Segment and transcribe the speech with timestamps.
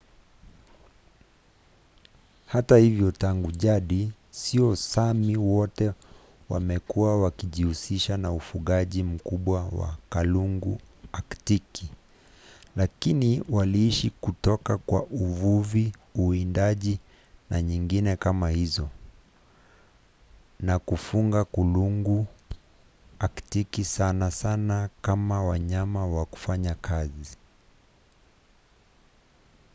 [2.47, 5.91] hata hivyo tangu jadi sio sami wote
[6.49, 10.79] wamekuwa wakijihusisha na ufugaji mkubwa wa kulungu
[11.11, 11.91] aktiki
[12.75, 16.99] lakini waliishi kutoka kwa uvuvi uwindaji
[17.49, 18.89] na nyingine kama hizo
[20.59, 22.27] na kufuga kulungu
[23.19, 27.37] aktiki sana sana kama wanyama wa kufanya kazi